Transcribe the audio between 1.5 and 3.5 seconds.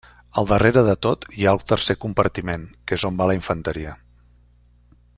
el tercer compartiment, que és on va la